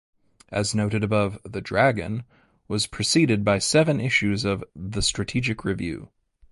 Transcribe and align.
As 0.49 0.73
noted 0.73 1.03
above 1.03 1.37
"The 1.43 1.61
Dragon" 1.61 2.23
was 2.67 2.87
preceded 2.87 3.45
by 3.45 3.59
seven 3.59 3.99
issues 3.99 4.43
of 4.45 4.63
"The 4.75 5.01
Strategic 5.03 5.63
Review". 5.63 6.09